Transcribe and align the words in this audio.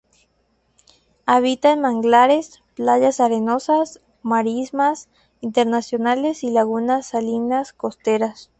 Habita 1.27 1.71
en 1.71 1.81
manglares, 1.81 2.63
playas 2.75 3.19
arenosas, 3.19 4.01
marismas 4.23 5.09
intermareales 5.41 6.43
y 6.43 6.49
lagunas 6.49 7.05
salinas 7.05 7.71
costeras. 7.71 8.49